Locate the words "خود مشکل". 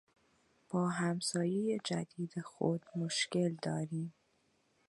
2.43-3.55